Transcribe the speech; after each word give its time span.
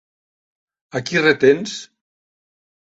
A 1.01 1.03
qui 1.11 1.23
retens? 1.27 1.79